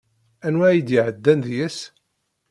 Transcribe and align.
Anwa 0.47 0.65
ay 0.69 0.79
d-iɛeddan 0.81 1.39
deg-s? 1.45 1.77